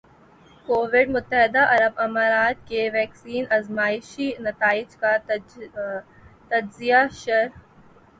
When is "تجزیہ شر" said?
6.49-7.45